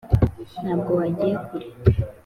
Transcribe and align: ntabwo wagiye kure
ntabwo 0.63 0.89
wagiye 0.99 1.31
kure 1.45 1.67